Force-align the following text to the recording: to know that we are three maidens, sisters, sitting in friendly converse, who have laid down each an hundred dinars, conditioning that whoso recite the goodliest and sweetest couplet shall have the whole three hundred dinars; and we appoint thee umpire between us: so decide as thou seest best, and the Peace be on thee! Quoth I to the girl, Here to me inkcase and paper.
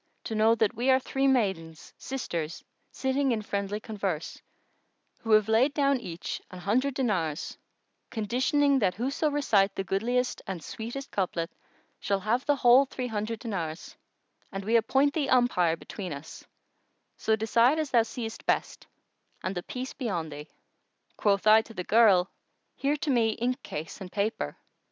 to 0.23 0.33
know 0.33 0.55
that 0.55 0.73
we 0.73 0.89
are 0.89 0.99
three 0.99 1.27
maidens, 1.27 1.93
sisters, 1.95 2.63
sitting 2.91 3.31
in 3.31 3.39
friendly 3.43 3.79
converse, 3.79 4.41
who 5.19 5.29
have 5.29 5.47
laid 5.47 5.75
down 5.75 5.99
each 5.99 6.41
an 6.49 6.57
hundred 6.57 6.95
dinars, 6.95 7.55
conditioning 8.09 8.79
that 8.79 8.95
whoso 8.95 9.29
recite 9.29 9.75
the 9.75 9.83
goodliest 9.83 10.41
and 10.47 10.63
sweetest 10.63 11.11
couplet 11.11 11.51
shall 11.99 12.21
have 12.21 12.43
the 12.47 12.55
whole 12.55 12.87
three 12.87 13.05
hundred 13.05 13.37
dinars; 13.37 13.95
and 14.51 14.65
we 14.65 14.75
appoint 14.75 15.13
thee 15.13 15.29
umpire 15.29 15.75
between 15.75 16.11
us: 16.11 16.43
so 17.15 17.35
decide 17.35 17.77
as 17.77 17.91
thou 17.91 18.01
seest 18.01 18.43
best, 18.47 18.87
and 19.43 19.53
the 19.53 19.61
Peace 19.61 19.93
be 19.93 20.09
on 20.09 20.29
thee! 20.29 20.47
Quoth 21.15 21.45
I 21.45 21.61
to 21.61 21.75
the 21.75 21.83
girl, 21.83 22.31
Here 22.75 22.97
to 22.97 23.11
me 23.11 23.37
inkcase 23.37 24.01
and 24.01 24.11
paper. 24.11 24.57